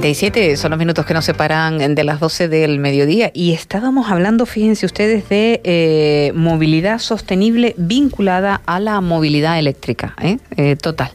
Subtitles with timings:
[0.00, 4.46] 37 son los minutos que nos separan de las 12 del mediodía y estábamos hablando,
[4.46, 10.38] fíjense ustedes, de eh, movilidad sostenible vinculada a la movilidad eléctrica, ¿eh?
[10.56, 11.10] Eh, total,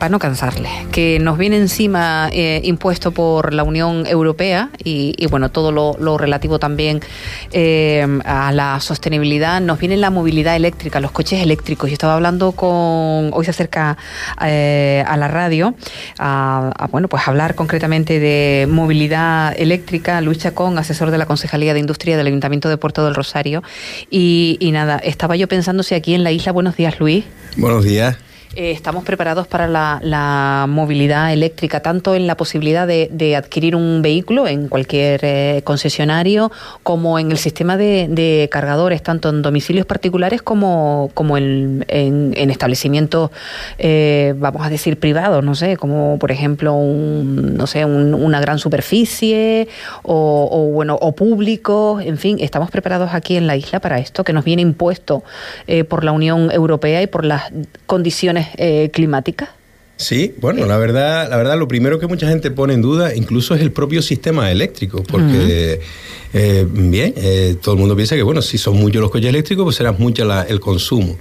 [0.00, 5.70] para no cansarle, que nos viene encima impuesto por la Unión Europea y, bueno, todo
[5.70, 7.02] lo, relativo también
[8.24, 11.90] a la sostenibilidad, nos viene la movilidad eléctrica, los coches eléctricos.
[11.90, 13.96] Yo estaba hablando con, hoy se acerca
[14.36, 15.74] a la radio,
[16.18, 21.80] a, bueno, pues hablar concretamente de movilidad eléctrica, Luis Chacón, asesor de la Concejalía de
[21.80, 23.62] Industria del Ayuntamiento de Puerto del Rosario.
[24.10, 27.24] Y, y nada, estaba yo pensando si aquí en la isla, buenos días Luis.
[27.56, 28.16] Buenos días.
[28.58, 34.48] Eh, estamos preparados para la, movilidad eléctrica, tanto en la posibilidad de, adquirir un vehículo
[34.48, 36.50] en cualquier eh, concesionario,
[36.82, 41.84] como en el sistema de, cargadores, tanto en domicilios particulares como, como en,
[42.32, 43.30] establecimientos,
[43.76, 48.58] eh, vamos a decir, privados, no sé, como por ejemplo un, no sé, una gran
[48.58, 49.68] superficie
[50.02, 54.32] o, bueno, o público, en fin, estamos preparados aquí en la isla para esto, que
[54.32, 55.24] nos viene impuesto
[55.88, 57.52] por la Unión Europea y por las
[57.84, 59.50] condiciones eh, climáticas?
[59.96, 63.54] Sí, bueno, la verdad, la verdad, lo primero que mucha gente pone en duda, incluso
[63.54, 65.80] es el propio sistema eléctrico, porque
[66.34, 69.64] eh, bien, eh, todo el mundo piensa que bueno, si son muchos los coches eléctricos,
[69.64, 71.16] pues será mucho el consumo.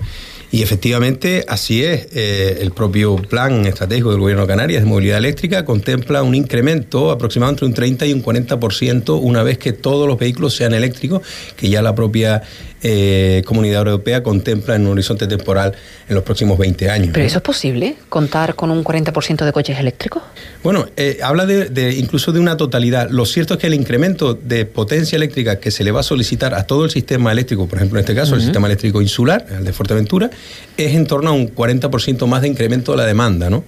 [0.56, 2.08] Y efectivamente así es.
[2.14, 7.12] Eh, el propio plan estratégico del Gobierno de Canarias de movilidad eléctrica contempla un incremento
[7.12, 11.24] aproximadamente un 30 y un 40% una vez que todos los vehículos sean eléctricos,
[11.58, 12.42] que ya la propia
[12.88, 15.74] eh, Comunidad Europea contempla en un horizonte temporal
[16.08, 17.10] en los próximos 20 años.
[17.14, 17.96] ¿Pero eso es posible?
[18.10, 20.22] ¿Contar con un 40% de coches eléctricos?
[20.62, 23.10] Bueno, eh, habla de, incluso de una totalidad.
[23.10, 26.54] Lo cierto es que el incremento de potencia eléctrica que se le va a solicitar
[26.54, 29.66] a todo el sistema eléctrico, por ejemplo en este caso el sistema eléctrico insular, el
[29.66, 30.30] de Fuerteventura,
[30.78, 33.64] es en torno a un 40% más de incremento de la demanda, ¿no?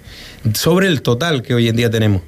[0.53, 2.21] Sobre el total que hoy en día tenemos.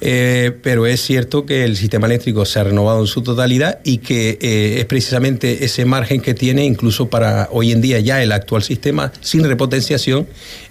[0.00, 3.98] Eh, pero es cierto que el sistema eléctrico se ha renovado en su totalidad y
[3.98, 8.32] que eh, es precisamente ese margen que tiene incluso para hoy en día ya el
[8.32, 10.26] actual sistema sin repotenciación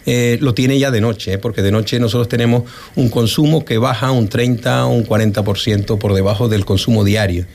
[0.06, 2.64] eh, lo tiene ya de noche, porque de noche nosotros tenemos
[2.96, 7.46] un consumo que baja un 30 o un 40% por debajo del consumo diario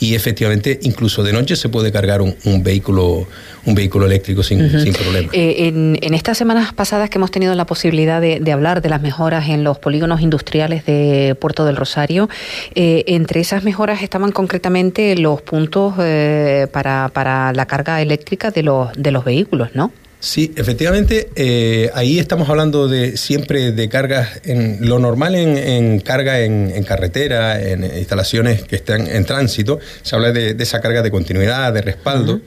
[0.00, 3.26] y efectivamente incluso de noche se puede cargar un, vehículo
[3.64, 4.58] un vehículo eléctrico sin,
[4.92, 5.30] problema.
[5.32, 9.48] Eh, en, estas semanas pasadas que hemos tenido la posibilidad de, hablar de las mejoras
[9.48, 12.28] en los polígonos industriales de Puerto del Rosario,
[12.74, 18.62] eh, entre esas mejoras estaban concretamente los puntos eh, para, para la carga eléctrica de
[18.62, 19.92] los, de los vehículos, ¿no?
[20.26, 26.40] Sí, efectivamente, eh, ahí estamos hablando de siempre de cargas, en lo normal en, carga
[26.40, 31.72] en, carretera, en instalaciones que están en tránsito, se habla de, esa carga de continuidad,
[31.72, 32.40] de respaldo,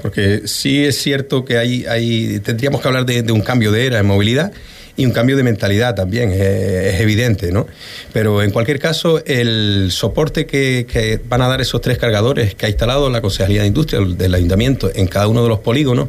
[0.00, 3.84] porque sí es cierto que hay, hay tendríamos que hablar de, de un cambio de
[3.84, 4.50] era en movilidad
[4.98, 7.68] y un cambio de mentalidad también, es, evidente, ¿no?
[8.12, 12.68] Pero en cualquier caso, el soporte que, van a dar esos tres cargadores que ha
[12.68, 16.08] instalado la Consejería de Industria del Ayuntamiento en cada uno de los polígonos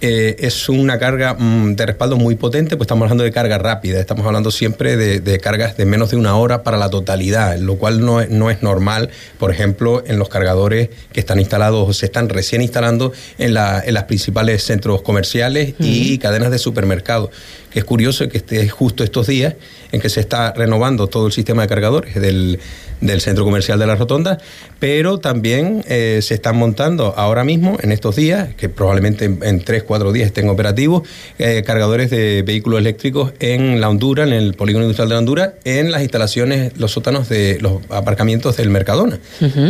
[0.00, 4.00] eh, es una carga mm, de respaldo muy potente, pues estamos hablando de carga rápida,
[4.00, 8.02] estamos hablando siempre de, cargas de menos de una hora para la totalidad, lo cual
[8.02, 12.30] no, no es normal, por ejemplo, en los cargadores que están instalados o se están
[12.30, 17.28] recién instalando en, la, en las principales centros comerciales y cadenas de supermercados
[17.70, 19.54] que es curioso que esté justo estos días
[19.92, 22.60] en que se está renovando todo el sistema de cargadores del,
[23.00, 24.38] del centro comercial de la Rotonda,
[24.78, 29.82] pero también eh, se están montando ahora mismo, en estos días, que probablemente en, tres,
[29.82, 34.84] cuatro días estén operativos, eh, cargadores de vehículos eléctricos en la Honduras, en el polígono
[34.84, 39.18] industrial de la Honduras, en las instalaciones, los sótanos de los aparcamientos del Mercadona.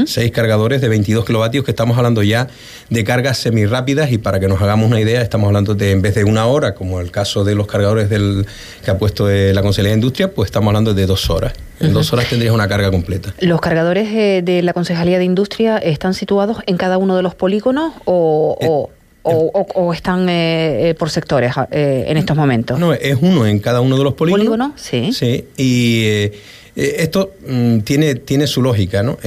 [0.07, 2.49] Seis cargadores de 22 kilovatios, que estamos hablando ya
[2.89, 6.15] de cargas semirápidas y para que nos hagamos una idea, estamos hablando de en vez
[6.15, 8.47] de una hora, como el caso de los cargadores del,
[8.85, 11.53] que ha puesto eh, la Consejería de Industria, pues estamos hablando de dos horas.
[11.81, 13.35] En dos horas tendrías una carga completa.
[13.41, 17.35] ¿Los cargadores eh, de la Concejalía de Industria están situados en cada uno de los
[17.35, 18.91] polígonos o,
[19.25, 22.79] eh, están eh, por sectores en estos momentos?
[22.79, 24.47] No, es uno en cada uno de los polígonos.
[24.47, 24.73] ¿Polígono?
[24.77, 25.13] Sí.
[25.13, 26.33] Sí, y
[26.77, 29.19] esto mm, tiene, tiene su lógica, ¿no?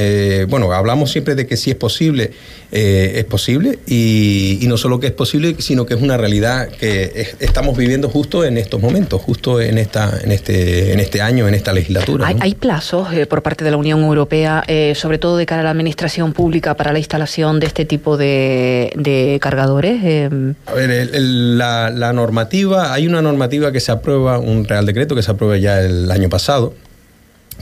[0.47, 2.31] bueno, hablamos siempre de que si es posible
[2.75, 7.27] eh, es posible y, no solo que es posible, sino que es una realidad que
[7.39, 11.53] estamos viviendo justo en estos momentos, justo en esta en este en este año, en
[11.53, 12.33] esta legislatura.
[12.39, 15.65] ¿Hay, plazos eh, por parte de la Unión Europea, eh, sobre todo de cara a
[15.65, 20.31] la administración pública, para la instalación de este tipo de, cargadores?
[20.65, 25.21] A ver, la, la normativa, hay una normativa que se aprueba, un Real Decreto que
[25.21, 26.73] se aprueba ya el año pasado,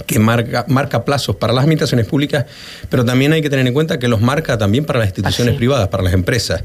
[0.06, 2.46] que marca, marca plazos para las administraciones públicas,
[2.90, 5.90] pero también hay que tener en cuenta que los marca también para las instituciones privadas,
[5.90, 6.64] para las empresas.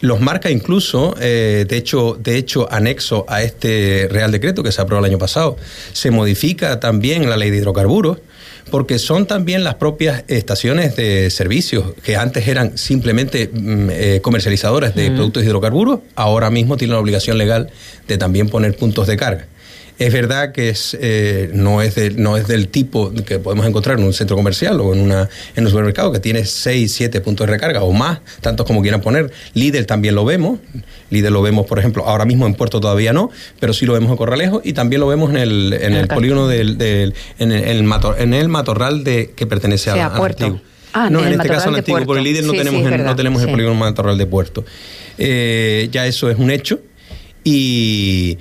[0.00, 4.80] Los marca incluso, eh, de, hecho, de hecho, anexo a este Real Decreto que se
[4.80, 5.56] aprobó el año pasado,
[5.92, 8.18] se modifica también la ley de hidrocarburos
[8.70, 14.94] porque son también las propias estaciones de servicios que antes eran simplemente mm, eh, comercializadoras
[14.94, 17.70] de productos de hidrocarburos, ahora mismo tienen la obligación legal
[18.06, 19.46] de también poner puntos de carga.
[19.98, 24.04] Es verdad que es, eh, no, es no es del tipo que podemos encontrar en
[24.04, 27.52] un centro comercial o en, una, en un supermercado que tiene 6, 7 puntos de
[27.52, 29.32] recarga o más, tantos como quieran poner.
[29.54, 30.60] Lidl también lo vemos.
[31.10, 34.10] Lidl lo vemos, por ejemplo, ahora mismo en Puerto todavía no, pero sí lo vemos
[34.12, 37.64] en Corralejo y también lo vemos en el, en el, polígono del, del, en, el,
[38.18, 40.60] en el matorral de, que pertenece a, Puerto.
[40.92, 43.42] Ah, no, en, este caso al antiguo, por el líder no tenemos, el, no tenemos
[43.42, 44.64] el polígono matorral de Puerto.
[45.18, 46.80] Eh, ya eso es un hecho.
[47.44, 48.38] Y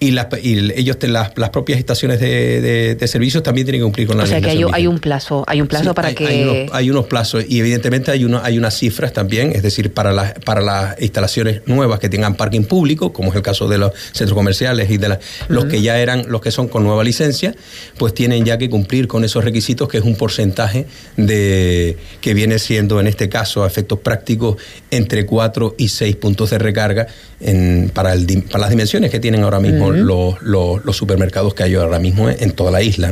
[0.00, 4.16] y, las, ellos las, las, propias estaciones de, de, servicios también tienen que cumplir con
[4.16, 7.06] la O sea que hay, hay, un plazo, hay un plazo para que hay unos,
[7.06, 11.00] plazos y evidentemente hay uno, hay unas cifras también, es decir, para las para las
[11.00, 14.98] instalaciones nuevas que tengan parking público, como es el caso de los centros comerciales y
[14.98, 15.18] de
[15.48, 17.54] los que ya eran los que son con nueva licencia,
[17.96, 20.86] pues tienen ya que cumplir con esos requisitos que es un porcentaje
[21.16, 24.56] de que viene siendo en este caso a efectos prácticos
[24.90, 27.06] entre 4 y 6 puntos de recarga
[27.40, 31.74] en, para, el, para las dimensiones que tienen ahora mismo los, los, supermercados que hay
[31.74, 33.10] ahora mismo en toda la isla.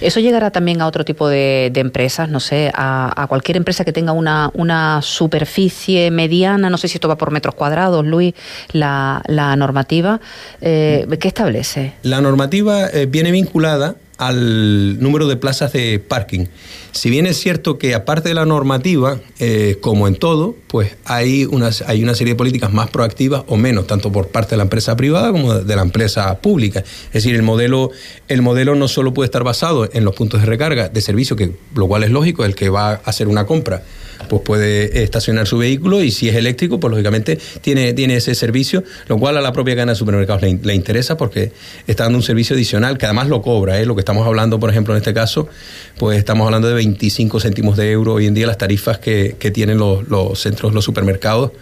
[0.00, 2.28] ¿Eso llegará también a otro tipo de, empresas?
[2.28, 7.08] No sé, a, cualquier empresa que tenga una, una superficie mediana, no sé si esto
[7.08, 8.34] va por metros cuadrados, Luis,
[8.72, 10.20] la, la normativa,
[10.60, 11.94] eh, ¿qué establece?
[12.02, 16.46] La normativa eh, viene vinculada al número de plazas de parking.
[16.92, 21.44] Si bien es cierto que aparte de la normativa, eh, como en todo, pues hay
[21.44, 24.62] una, hay una serie de políticas más proactivas o menos, tanto por parte de la
[24.62, 26.80] empresa privada como de la empresa pública.
[26.80, 27.90] Es decir, el modelo,
[28.28, 31.52] el modelo no solo puede estar basado en los puntos de recarga de servicio, que
[31.74, 33.82] lo cual es lógico, el que va a hacer una compra
[34.28, 38.84] pues puede estacionar su vehículo y si es eléctrico, pues lógicamente tiene, tiene ese servicio,
[39.08, 41.52] lo cual a la propia cadena de supermercados le, interesa porque
[41.86, 43.80] está dando un servicio adicional que además lo cobra.
[43.80, 43.86] ¿eh?
[43.86, 45.48] Lo que estamos hablando, por ejemplo, en este caso,
[45.98, 49.50] pues estamos hablando de 25 céntimos de euro hoy en día las tarifas que, que
[49.50, 51.52] tienen los, los centros, los supermercados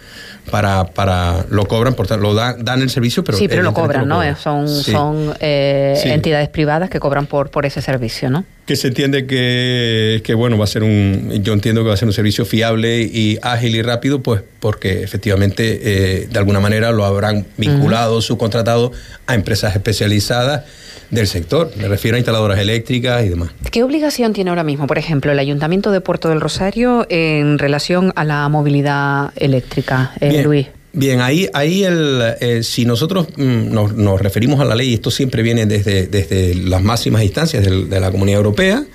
[0.51, 4.07] para, para lo cobran, por lo dan, dan el servicio, pero sí, pero lo cobran,
[4.07, 4.21] ¿no?
[4.35, 8.45] Son, son eh, entidades privadas que cobran por por ese servicio, ¿no?
[8.65, 11.97] Que se entiende que, que bueno va a ser un, yo entiendo que va a
[11.97, 16.91] ser un servicio fiable y ágil y rápido, pues porque efectivamente eh, de alguna manera
[16.91, 18.91] lo habrán vinculado, subcontratado
[19.27, 20.63] a empresas especializadas
[21.11, 21.71] del sector.
[21.77, 23.51] Me refiero a instaladoras eléctricas y demás.
[23.71, 28.13] ¿Qué obligación tiene ahora mismo, por ejemplo, el Ayuntamiento de Puerto del Rosario en relación
[28.15, 30.67] a la movilidad eléctrica, eh, Luis?
[30.97, 35.43] Bien, ahí, ahí el, eh, si nosotros mm, nos, referimos a la ley, esto siempre
[35.43, 38.85] viene desde, desde las máximas instancias de, la Comunidad Europea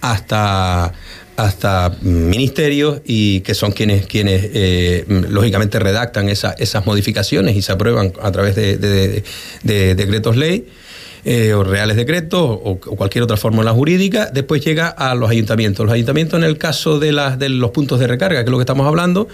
[0.00, 0.92] hasta
[1.36, 8.12] hasta ministerios y que son quienes quienes eh, lógicamente redactan esas modificaciones y se aprueban
[8.20, 10.66] a través de, de decretos ley.
[11.26, 15.86] Eh, o reales decretos o, cualquier otra fórmula jurídica, después llega a los ayuntamientos.
[15.86, 18.58] Los ayuntamientos, en el caso de, las, de los puntos de recarga, que es lo
[18.58, 19.26] que estamos hablando,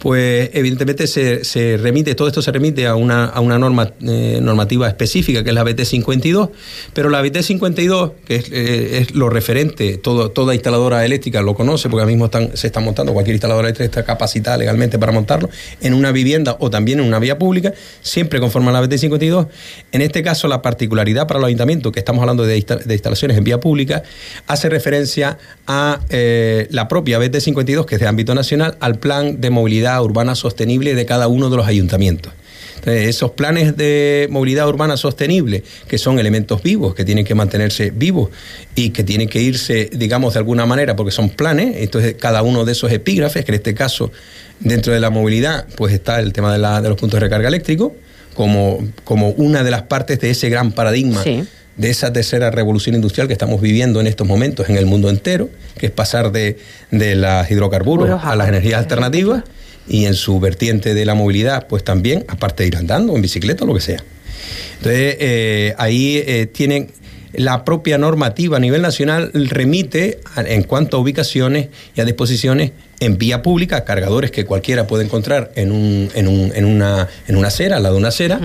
[0.00, 4.40] pues evidentemente se, se remite, todo esto se remite a una, a una norma, eh,
[4.42, 6.50] normativa específica, que es la BT 52,
[6.92, 11.54] pero la BT 52, que es, eh, es lo referente, todo, toda instaladora eléctrica lo
[11.54, 15.48] conoce, porque ahora mismo se está montando, cualquier instaladora eléctrica está capacitada legalmente para montarlo,
[15.80, 17.72] en una vivienda o también en una vía pública,
[18.02, 19.46] siempre conforme a la BT 52.
[19.92, 23.60] En este caso, la particularidad para los ayuntamientos, que estamos hablando de, instalaciones en vía
[23.60, 24.02] pública,
[24.46, 29.48] hace referencia a eh, la propia BT52, que es de ámbito nacional, al plan de
[29.48, 32.32] movilidad urbana sostenible de cada uno de los ayuntamientos.
[32.84, 38.30] esos planes de movilidad urbana sostenible, que son elementos vivos, que tienen que mantenerse vivos
[38.74, 42.64] y que tienen que irse, digamos, de alguna manera, porque son planes, entonces cada uno
[42.64, 44.12] de esos epígrafes, que en este caso,
[44.60, 47.48] dentro de la movilidad, pues está el tema de, la, de los puntos de recarga
[47.48, 47.94] eléctrico,
[48.34, 51.24] como, como una de las partes de ese gran paradigma.
[51.76, 55.50] de esa tercera revolución industrial que estamos viviendo en estos momentos en el mundo entero,
[55.76, 56.58] que es pasar de,
[56.90, 59.44] de las hidrocarburos a las energías alternativas
[59.88, 63.64] y en su vertiente de la movilidad, pues también, aparte de ir andando, en bicicleta
[63.64, 64.02] o lo que sea.
[64.78, 66.90] Entonces, eh, ahí eh, tienen
[67.32, 73.18] la propia normativa a nivel nacional remite en cuanto a ubicaciones y a disposiciones en
[73.18, 77.48] vía pública, cargadores que cualquiera puede encontrar en, un, en, un, en, una, en una
[77.48, 78.40] acera, al lado de una acera,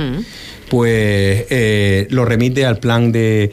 [0.69, 3.51] pues eh, lo remite al plan de,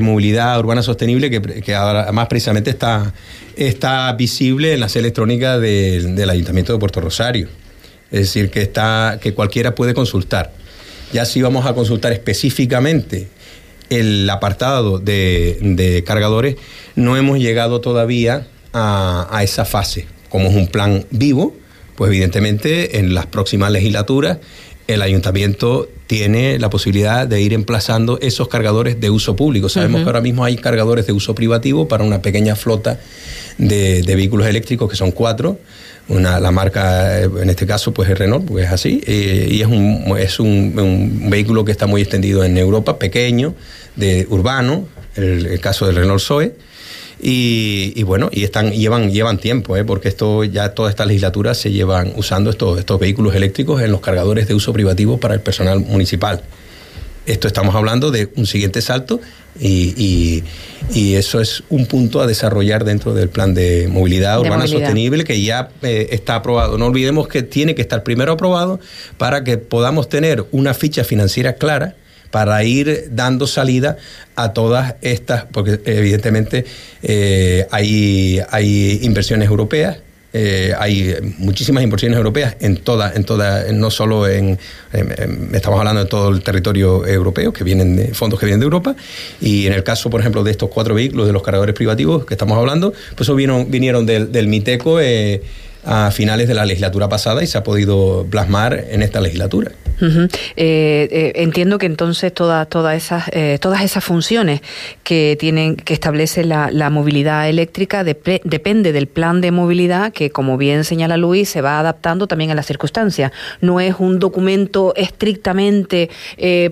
[0.00, 3.12] movilidad urbana sostenible que, que, además precisamente está,
[3.56, 7.48] está visible en las electrónicas del Ayuntamiento de Puerto Rosario.
[8.10, 10.52] Es decir, que, está, que cualquiera puede consultar.
[11.12, 13.28] Ya si vamos a consultar específicamente
[13.90, 16.56] el apartado de, cargadores,
[16.94, 20.06] no hemos llegado todavía a, esa fase.
[20.28, 21.56] Como es un plan vivo,
[21.96, 24.38] pues evidentemente en las próximas legislaturas
[24.94, 29.68] el ayuntamiento tiene la posibilidad de ir emplazando esos cargadores de uso público.
[29.68, 32.98] Sabemos que ahora mismo hay cargadores de uso privativo para una pequeña flota
[33.58, 35.58] de, vehículos eléctricos, que son cuatro.
[36.08, 39.68] Una, la marca, en este caso, pues es Renault, porque es así, eh, y es,
[39.68, 43.54] un, es un, vehículo que está muy extendido en Europa, pequeño,
[43.94, 46.52] de urbano, el, el caso del Renault Zoe
[47.22, 49.84] y, bueno, y están, llevan, llevan tiempo, ¿eh?
[49.84, 54.00] porque esto ya toda esta legislatura se llevan usando estos, estos vehículos eléctricos en los
[54.00, 56.42] cargadores de uso privativo para el personal municipal.
[57.26, 59.20] Esto estamos hablando de un siguiente salto
[59.60, 60.42] y,
[60.94, 65.42] y, eso es un punto a desarrollar dentro del plan de movilidad urbana sostenible que
[65.42, 66.78] ya eh, está aprobado.
[66.78, 68.80] No olvidemos que tiene que estar primero aprobado
[69.18, 71.94] para que podamos tener una ficha financiera clara
[72.30, 73.96] para ir dando salida
[74.36, 76.64] a todas estas, porque evidentemente
[77.02, 79.98] eh, hay, hay inversiones europeas
[80.32, 84.58] eh, hay muchísimas inversiones europeas en toda, en toda, no solo en,
[85.52, 88.94] estamos hablando de todo el territorio europeo, que vienen de fondos que vienen de Europa,
[89.40, 92.34] y en el caso, por ejemplo, de estos cuatro vehículos de los cargadores privativos que
[92.34, 95.00] estamos hablando, pues eso vinieron del, del MITECO.
[95.00, 95.42] Eh,
[95.84, 99.72] a finales de la legislatura pasada y se ha podido plasmar en esta legislatura.
[100.00, 104.62] Eh, eh, entiendo que entonces todas todas esas eh, todas esas funciones
[105.02, 110.84] que tienen que establece la, movilidad eléctrica depende del plan de movilidad que como bien
[110.84, 113.30] señala Luis se va adaptando también a las circunstancias.
[113.60, 116.10] No es un documento estrictamente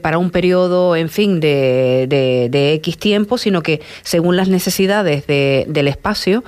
[0.02, 5.88] para un periodo, en fin, de, de, X tiempo, sino que según las necesidades del
[5.88, 6.42] espacio,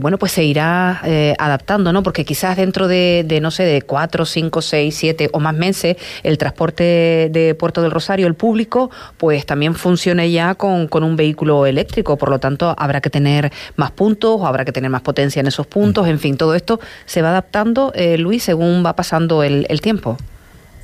[0.00, 1.00] bueno, pues se irá
[1.38, 2.02] adaptando ¿no?
[2.02, 6.38] Porque quizás dentro de, no sé, de cuatro, cinco, seis, siete o más meses, el
[6.38, 12.16] transporte de Puerto del Rosario, el público, pues también funcione ya con, un vehículo eléctrico.
[12.16, 15.46] Por lo tanto, habrá que tener más puntos, o habrá que tener más potencia en
[15.46, 16.06] esos puntos.
[16.06, 20.18] En fin, todo esto se va adaptando, eh, Luis, según va pasando el, el tiempo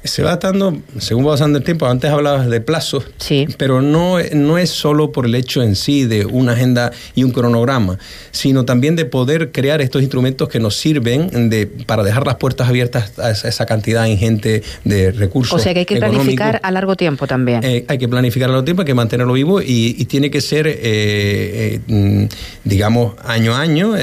[0.07, 3.47] se va dando, según va pasando el tiempo, antes hablabas de plazos, sí.
[3.59, 7.31] pero no, no es solo por el hecho en sí de una agenda y un
[7.31, 7.99] cronograma,
[8.31, 12.69] sino también de poder crear estos instrumentos que nos sirven de, para dejar las puertas
[12.69, 15.59] abiertas a esa, cantidad ingente de recursos.
[15.59, 17.65] O sea que hay que planificar a largo tiempo también.
[17.65, 20.69] Eh, hay que planificar a largo tiempo, hay que mantenerlo vivo y, tiene que ser,
[20.69, 22.27] eh, eh, mm,
[22.65, 23.95] digamos, año a año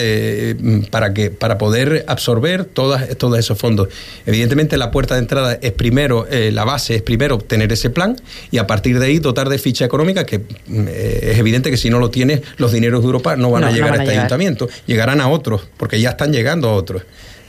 [0.91, 3.87] para, que, para poder absorber todas, todos esos fondos.
[4.25, 7.91] Evidentemente la puerta de entrada es primero primero, eh, la base es primero obtener ese
[7.91, 8.15] plan
[8.49, 11.77] y a partir de ahí dotar de ficha económica, que mm, eh, es evidente que
[11.77, 14.67] si no lo tienes, los dineros de Europa no van a llegar a este ayuntamiento,
[14.87, 17.03] llegarán a otros, porque ya están llegando a otros.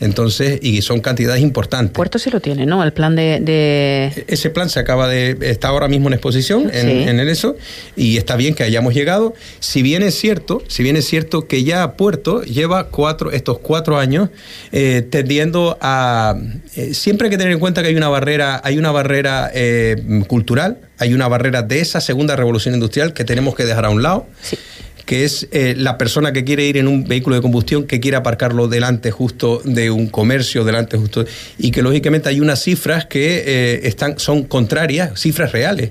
[0.04, 1.94] Entonces, y son cantidades importantes.
[1.94, 2.84] Puerto sí lo tiene, ¿no?
[2.84, 5.38] El plan de, Ese plan se acaba de...
[5.40, 7.56] está ahora mismo en exposición en, el ESO
[7.96, 9.32] y está bien que hayamos llegado.
[9.61, 13.99] Si bien es cierto, si bien es cierto que ya Puerto lleva cuatro, estos cuatro
[13.99, 14.28] años
[14.73, 16.37] eh, tendiendo a...
[16.76, 19.96] Eh, siempre hay que tener en cuenta que hay una barrera, hay una barrera eh,
[20.28, 24.02] cultural, hay una barrera de esa segunda revolución industrial que tenemos que dejar a un
[24.02, 24.26] lado.
[24.42, 24.58] Sí
[25.04, 28.16] que es eh, la persona que quiere ir en un vehículo de combustión, que quiere
[28.16, 31.25] aparcarlo delante justo de un comercio, delante justo,
[31.58, 35.90] y que lógicamente hay unas cifras que eh, están, son contrarias, cifras reales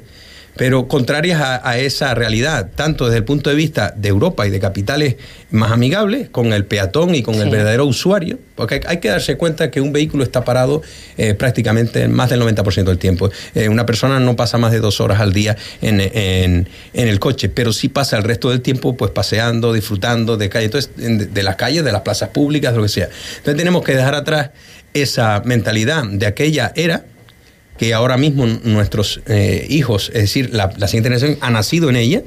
[0.55, 4.59] pero contrarias a, esa realidad, tanto desde el punto de vista de Europa y de
[4.59, 5.15] capitales
[5.49, 9.71] más amigables, con el peatón y con el verdadero usuario, porque hay que darse cuenta
[9.71, 10.81] que un vehículo está parado
[11.17, 13.31] eh, prácticamente más del 90% del tiempo.
[13.55, 17.49] Eh, una persona no pasa más de dos horas al día en, en, el coche,
[17.49, 21.55] pero sí pasa el resto del tiempo pues paseando, disfrutando de calle, entonces, de las
[21.55, 23.09] calles, de las plazas públicas, de lo que sea.
[23.37, 24.51] Entonces tenemos que dejar atrás
[24.93, 27.05] esa mentalidad de aquella era
[27.77, 32.21] que ahora mismo nuestros eh, hijos, es decir, la, siguiente generación ha nacido en ella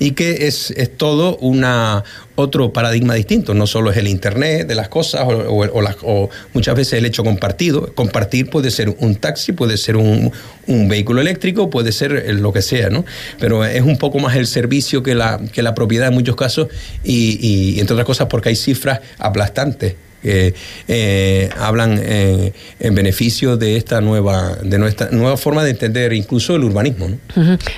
[0.00, 2.04] y que es, es, todo una
[2.36, 3.54] otro paradigma distinto.
[3.54, 7.92] No solo es el Internet de las cosas o, muchas veces el hecho compartido.
[7.94, 10.32] Compartir puede ser un taxi, puede ser un,
[10.66, 13.04] un, vehículo eléctrico, puede ser lo que sea, ¿no?
[13.40, 16.68] Pero es un poco más el servicio que la, que la propiedad en muchos casos
[17.02, 20.54] y, y entre otras cosas porque hay cifras aplastantes que
[20.88, 26.56] eh, hablan eh, en beneficio de esta nueva de nuestra nueva forma de entender incluso
[26.56, 27.08] el urbanismo.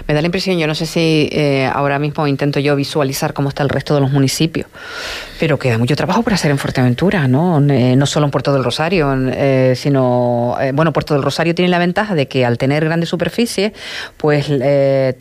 [0.06, 3.49] Me da la impresión, yo no sé si eh, ahora mismo intento yo visualizar cómo
[3.49, 4.66] está el resto de los municipios,
[5.38, 7.61] pero queda mucho trabajo por hacer en Fuerteventura, ¿no?
[7.61, 9.14] no solo en Puerto del Rosario,
[9.75, 13.73] sino, bueno, Puerto del Rosario tiene la ventaja de que al tener grandes superficies,
[14.16, 15.14] pues la,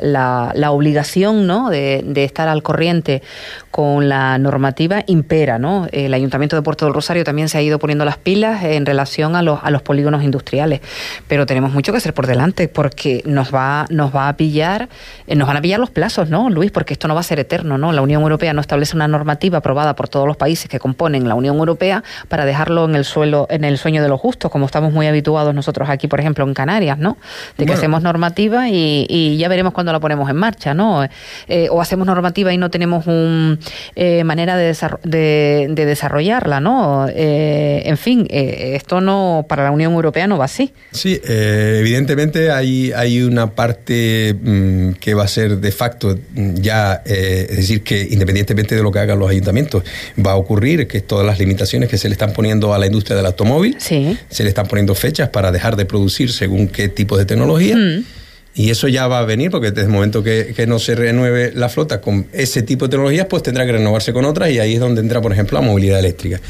[0.00, 1.70] la, la, obligación ¿no?
[1.70, 3.22] de estar al corriente
[3.70, 5.69] con la normativa impera, ¿no?
[5.70, 5.86] ¿No?
[5.92, 9.36] El Ayuntamiento de Puerto del Rosario también se ha ido poniendo las pilas en relación
[9.36, 10.80] a los, a los polígonos industriales,
[11.28, 14.88] pero tenemos mucho que hacer por delante porque nos va, nos va a pillar,
[15.26, 16.70] eh, nos van a pillar los plazos, ¿no, Luis?
[16.70, 17.92] Porque esto no va a ser eterno, ¿no?
[17.92, 21.34] La Unión Europea no establece una normativa aprobada por todos los países que componen la
[21.34, 24.92] Unión Europea para dejarlo en el suelo, en el sueño de los justos, como estamos
[24.92, 27.16] muy habituados nosotros aquí, por ejemplo, en Canarias, ¿no?
[27.56, 31.04] De que hacemos normativa y, ya veremos cuándo la ponemos en marcha, ¿no?
[31.48, 33.58] Eh, o hacemos normativa y no tenemos una
[33.94, 37.06] eh, manera de, de, desarrollarla, ¿no?
[37.08, 40.72] Eh, en fin, esto no para la Unión Europea no va así.
[40.92, 47.02] Sí, evidentemente hay, hay una parte mm, que va a ser de facto mm, ya,
[47.04, 49.84] es decir, que independientemente de lo que hagan los ayuntamientos,
[50.24, 53.16] va a ocurrir que todas las limitaciones que se le están poniendo a la industria
[53.16, 57.24] del automóvil, se le están poniendo fechas para dejar de producir según qué tipo de
[57.24, 57.76] tecnología.
[57.76, 58.04] Mm.
[58.54, 61.52] Y eso ya va a venir porque desde el momento que, que, no se renueve
[61.54, 64.74] la flota con ese tipo de tecnologías, pues tendrá que renovarse con otras y ahí
[64.74, 66.40] es donde entra, por ejemplo, la movilidad eléctrica.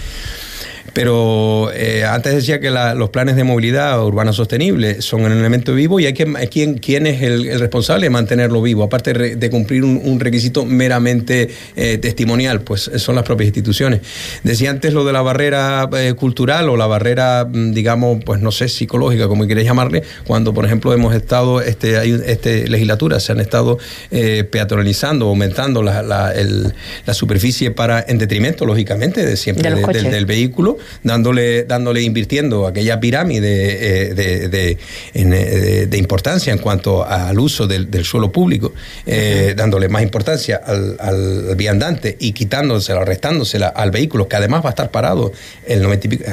[0.93, 6.01] Pero eh, antes decía que los planes de movilidad urbana sostenible son un elemento vivo
[6.01, 10.21] y hay que quién, quién es el, responsable de mantenerlo vivo, aparte de cumplir un,
[10.21, 14.01] requisito meramente eh, testimonial, pues son las propias instituciones.
[14.43, 18.51] Decía antes lo de la barrera eh, cultural o la barrera, mm, digamos, pues no
[18.51, 23.33] sé, psicológica, como queréis llamarle, cuando por ejemplo hemos estado, este, hay, este legislatura, se
[23.33, 23.79] han estado
[24.11, 30.70] peatonalizando, aumentando la, la, superficie para, en detrimento, lógicamente, de siempre del vehículo
[31.03, 34.79] dándole, dándole invirtiendo aquella pirámide eh,
[35.15, 38.73] eh, de, importancia en cuanto al uso del, suelo público,
[39.07, 44.71] eh, dándole más importancia al, viandante y quitándosela, restándosela al vehículo, que además va a
[44.71, 45.33] estar parado,
[45.67, 45.87] el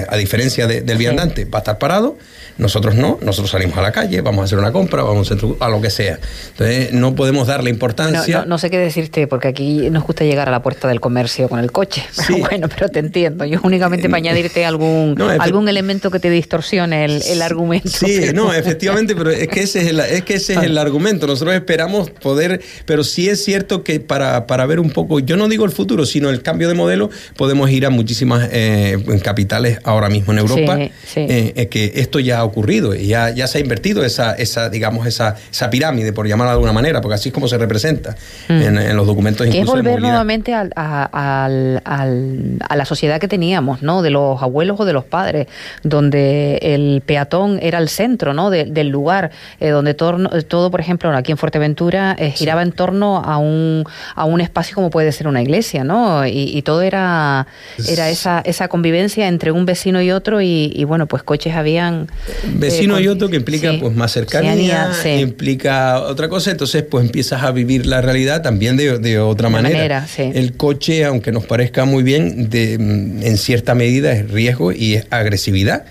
[0.09, 2.17] a diferencia del viandante, va a estar parado
[2.57, 5.69] nosotros no, nosotros salimos a la calle, vamos a hacer una compra, vamos a, a
[5.69, 6.19] lo que sea.
[6.49, 8.45] Entonces, no podemos darle importancia.
[8.45, 11.59] No, sé qué decirte, porque aquí nos gusta llegar a la puerta del comercio con
[11.59, 12.03] el coche.
[12.39, 13.45] bueno, pero te entiendo.
[13.45, 17.89] Yo únicamente para añadirte algún, algún elemento que te distorsione el, argumento.
[17.89, 21.27] Sí, no, efectivamente, pero es que ese es el, es que ese es el argumento.
[21.27, 25.47] Nosotros esperamos poder, pero sí es cierto que para, para ver un poco, yo no
[25.47, 30.09] digo el futuro, sino el cambio de modelo, podemos ir a muchísimas eh, capitales ahora
[30.09, 30.77] mismo en Europa,
[31.15, 35.35] eh, que esto ya ocurrido y ya, ya se ha invertido esa, esa digamos, esa,
[35.51, 38.15] esa pirámide, por llamarla de alguna manera, porque así es como se representa
[38.47, 38.61] mm.
[38.61, 39.47] en, los documentos.
[39.47, 44.01] Que es volver nuevamente a, a, la sociedad que teníamos, ¿no?
[44.01, 45.47] De los abuelos o de los padres,
[45.83, 48.49] donde el peatón era el centro, ¿no?
[48.49, 53.17] del lugar, eh, donde todo, todo, por ejemplo, aquí en Fuerteventura eh, giraba en torno
[53.23, 53.83] a un,
[54.15, 56.25] a un espacio como puede ser una iglesia, ¿no?
[56.25, 57.47] Y, todo era,
[57.87, 62.07] era esa, esa convivencia entre un vecino y otro y, y bueno, pues coches habían
[62.55, 67.51] Vecino y otro que implica pues más cercanía, implica otra cosa, entonces pues empiezas a
[67.51, 70.05] vivir la realidad también de, otra manera.
[70.17, 74.95] el coche, aunque nos parezca muy bien, de, mm, en cierta medida es riesgo y
[74.95, 75.85] es agresividad.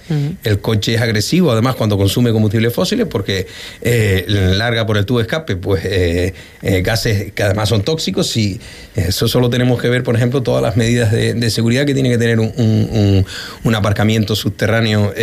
[0.45, 3.47] El coche es agresivo, además cuando consume combustibles fósiles, porque
[3.83, 8.37] eh, larga por el tubo de escape pues eh, eh, gases que además son tóxicos
[8.37, 8.61] y
[8.95, 12.19] eso solo tenemos que ver, por ejemplo, todas las medidas de, seguridad que tiene que
[12.19, 13.25] tener un,
[13.65, 15.15] un aparcamiento subterráneo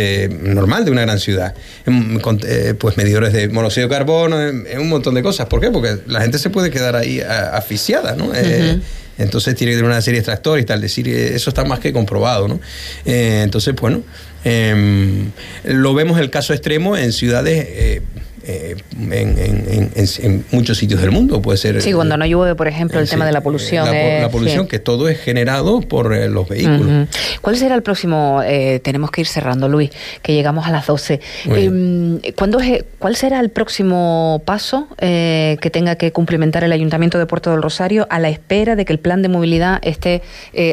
[0.42, 1.54] normal de una gran ciudad.
[1.86, 5.46] Eh, pues medidores de monóxido de carbono, un montón de cosas.
[5.46, 5.70] ¿Por qué?
[5.70, 8.32] Porque la gente se puede quedar ahí asfixiada, ¿no?
[8.34, 8.80] Eh,
[9.18, 11.80] entonces tiene que tener una serie de extractores y tal, decir, eh, eso está más
[11.80, 12.60] que comprobado, ¿no?
[13.04, 14.02] entonces, bueno,
[14.44, 15.30] em,
[15.64, 18.00] lo vemos el caso extremo en ciudades
[18.46, 21.40] eh, en, muchos sitios del mundo.
[21.40, 21.80] Puede ser.
[21.80, 23.86] Sí, cuando no llueve, por ejemplo, el tema de la polución.
[23.86, 27.08] La, polución, que todo es generado por eh, los vehículos.
[27.40, 28.42] ¿Cuál será el próximo?
[28.44, 29.90] Eh, tenemos que ir cerrando, Luis,
[30.22, 31.20] que llegamos a las 12.
[31.46, 32.58] Em, ¿cuándo
[32.98, 38.06] ¿Cuál será el próximo paso que tenga que cumplimentar el Ayuntamiento de Puerto del Rosario
[38.10, 40.22] a la espera de que el plan de movilidad esté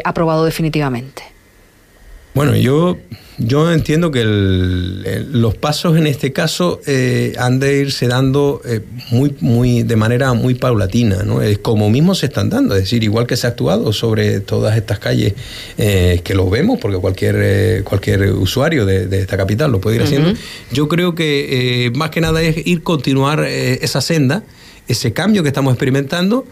[0.04, 1.24] aprobado definitivamente?
[2.34, 2.98] Bueno, yo,
[3.38, 9.36] yo entiendo que los pasos en este caso eh, han de irse dando eh, muy,
[9.42, 11.42] muy, de manera muy paulatina, ¿no?
[11.42, 14.78] Es como mismo se están dando, es decir, igual que se ha actuado sobre todas
[14.78, 15.34] estas calles
[15.78, 20.34] eh, que lo vemos, porque cualquier, cualquier usuario de, esta capital lo puede ir haciendo.
[20.72, 24.44] Yo creo que más que nada es ir continuar esa senda
[24.92, 26.46] ese cambio que estamos experimentando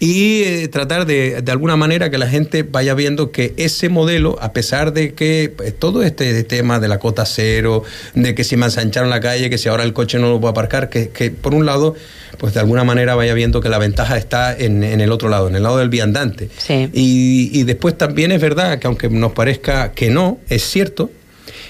[0.00, 4.38] y eh, tratar de, de alguna manera que la gente vaya viendo que ese modelo,
[4.40, 7.82] a pesar de que pues, todo este tema de la cota cero,
[8.14, 10.52] de que si me ensancharon la calle, que si ahora el coche no lo puedo
[10.52, 11.94] aparcar, que, que por un lado,
[12.38, 15.48] pues de alguna manera vaya viendo que la ventaja está en, en el otro lado,
[15.48, 16.48] en el lado del viandante.
[16.68, 21.10] Y, y después también es verdad que aunque nos parezca que no, es cierto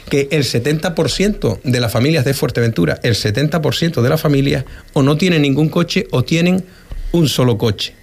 [0.09, 5.17] que el 70% de las familias de Fuerteventura, el 70% de las familias o no
[5.17, 6.65] tienen ningún coche o tienen
[7.13, 7.95] un solo coche.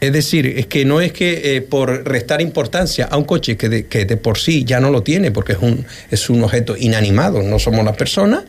[0.00, 3.68] Es decir, es que no es que eh, por restar importancia a un coche que
[3.68, 6.76] de, que de, por sí ya no lo tiene, porque es un, es un objeto
[6.76, 8.42] inanimado, no somos las personas,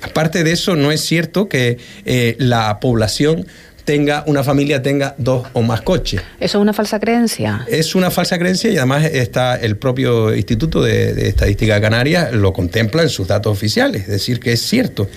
[0.00, 3.46] aparte de eso, no es cierto que eh, la población
[3.84, 6.22] tenga una familia tenga dos o más coches.
[6.40, 7.64] ¿Eso es una falsa creencia?
[7.68, 12.52] Es una falsa creencia y además está el propio Instituto de, Estadística de Canarias lo
[12.52, 15.08] contempla en sus datos oficiales, es decir, que es cierto.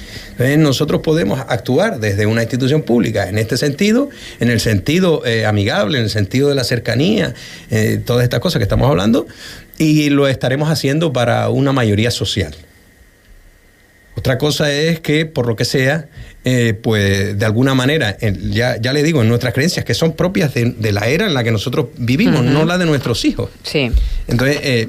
[0.58, 5.98] nosotros podemos actuar desde una institución pública en este sentido, en el sentido eh, amigable,
[5.98, 7.34] en el sentido de la cercanía,
[7.72, 9.28] eh, todas estas cosas que estamos hablando,
[9.78, 12.54] y lo estaremos haciendo para una mayoría social.
[14.18, 16.10] Otra cosa es que, por lo que sea,
[16.50, 18.18] eh, pues de alguna manera,
[18.50, 21.44] ya, ya le digo, en nuestras creencias que son propias de, la era en la
[21.44, 23.50] que nosotros vivimos, no la de nuestros hijos.
[23.64, 23.92] Sí.
[24.30, 24.88] Entonces, eh,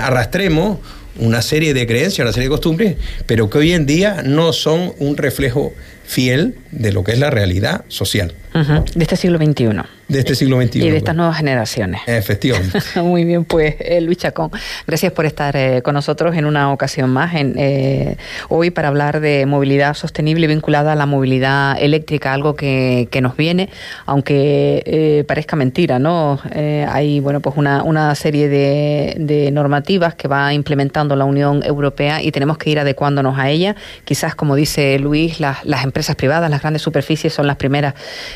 [0.00, 0.78] arrastremos
[1.18, 2.96] una serie de creencias, una serie de costumbres,
[3.26, 5.72] pero que hoy en día no son un reflejo
[6.10, 8.34] fiel de lo que es la realidad social.
[8.52, 9.68] De este siglo XXI.
[10.08, 10.84] De este siglo XXI.
[10.84, 12.00] Y de estas nuevas generaciones.
[12.06, 12.80] Efectivamente.
[13.00, 14.50] Muy bien, pues eh, Luis Chacón,
[14.88, 18.16] gracias por estar eh, con nosotros en una ocasión más, en, eh,
[18.48, 23.36] hoy para hablar de movilidad sostenible vinculada a la movilidad eléctrica, algo que, que nos
[23.36, 23.68] viene,
[24.04, 26.40] aunque parezca mentira, ¿no?
[26.52, 32.20] hay, bueno, pues una, una serie de, de normativas que va implementando la Unión Europea
[32.20, 33.76] y tenemos que ir adecuándonos a ella.
[34.04, 37.94] Quizás, como dice Luis, las, las empresas privadas, las grandes superficies son las primeras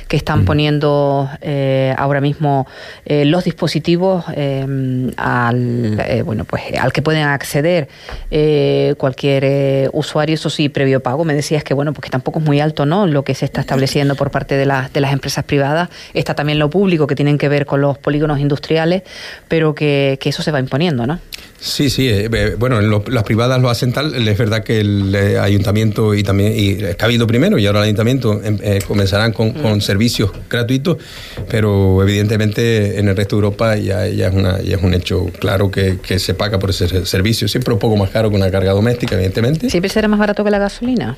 [0.09, 2.66] que están poniendo eh, ahora mismo
[3.05, 7.88] eh, los dispositivos eh, al bueno pues al que pueden acceder
[8.96, 11.24] cualquier usuario, eso sí, previo pago.
[11.24, 13.07] Me decías que bueno, porque tampoco es muy alto, ¿no?
[13.07, 15.88] Lo que se está estableciendo por parte de, las de las empresas privadas.
[16.14, 19.03] Está también lo público que tienen que ver con los polígonos industriales,
[19.48, 21.18] pero que, que eso se va imponiendo, ¿no?
[21.64, 22.12] Sí, sí.
[22.59, 24.14] bueno, las privadas lo hacen tal.
[24.29, 28.59] Es verdad que el ayuntamiento y también y Cabildo primero y ahora el ayuntamiento em,
[28.87, 30.99] comenzarán con, con servicios gratuitos,
[31.49, 35.27] pero evidentemente en el resto de Europa ya, ya, es, una, ya es un hecho
[35.38, 37.49] claro que, que, se paga por ese servicio.
[37.49, 39.71] Siempre un poco más caro que una carga doméstica, evidentemente.
[39.71, 41.17] ¿Siempre será más barato que la gasolina?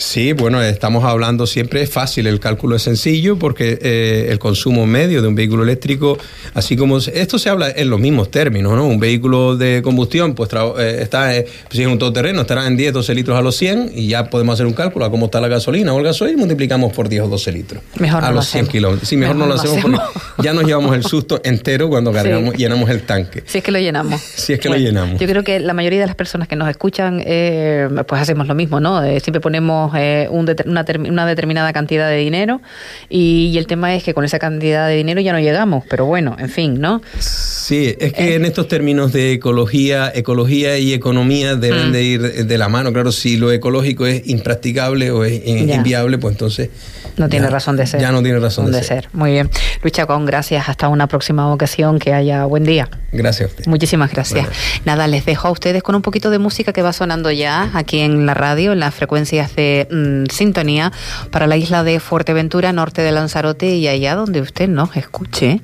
[0.00, 4.86] Sí, bueno, estamos hablando siempre, es fácil, el cálculo es sencillo porque eh, el consumo
[4.86, 6.16] medio de un vehículo eléctrico,
[6.54, 8.86] así como esto se habla en los mismos términos, ¿no?
[8.86, 12.94] Un vehículo de combustión, pues eh, está, eh, si es un todoterreno, estará en 10,
[12.94, 15.48] 12 litros a los 100 y ya podemos hacer un cálculo a cómo está la
[15.48, 17.82] gasolina o el gasoil y multiplicamos por 10 o 12 litros.
[17.98, 19.06] Mejor a los 100 kilómetros.
[19.06, 19.98] Sí, mejor, no lo hacemos, porque
[20.42, 23.42] ya nos llevamos el susto entero cuando cargamos, llenamos el tanque.
[23.44, 24.18] Si es que lo llenamos.
[24.40, 25.20] Si es que lo llenamos.
[25.20, 28.80] Yo creo que la mayoría de las personas que nos escuchan, pues hacemos lo mismo,
[28.80, 29.02] ¿no?
[29.20, 29.89] siempre ponemos
[30.30, 32.60] un una, determinada cantidad de dinero
[33.08, 36.36] y, el tema es que con esa cantidad de dinero ya no llegamos, pero bueno,
[36.38, 37.02] en fin, ¿no?
[37.18, 41.92] Sí, es que en estos términos de ecología, ecología y economía deben mm.
[41.92, 42.92] de ir de la mano.
[42.92, 46.70] Claro, si lo ecológico es impracticable o es inviable, pues entonces...
[47.16, 48.00] No tiene razón de ser.
[48.00, 49.08] Ya no tiene razón de, ser.
[49.12, 49.50] Muy bien.
[49.82, 50.68] Luis Chacón, gracias.
[50.68, 51.98] Hasta una próxima ocasión.
[51.98, 52.88] Que haya buen día.
[53.12, 53.66] Gracias a usted.
[53.66, 54.46] Muchísimas gracias.
[54.84, 58.00] Nada, les dejo a ustedes con un poquito de música que va sonando ya aquí
[58.00, 60.92] en la radio, en las frecuencias de mm, sintonía
[61.30, 65.60] para la isla de Fuerteventura, norte de Lanzarote y allá donde usted nos escuche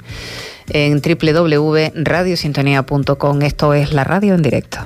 [0.70, 3.42] en www.radiosintonía.com.
[3.42, 4.78] Esto es la radio en directo.